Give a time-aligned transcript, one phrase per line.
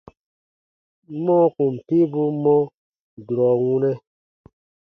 [1.23, 2.55] Mɔɔ kùn piibuu mɔ
[3.25, 3.91] durɔ wunɛ: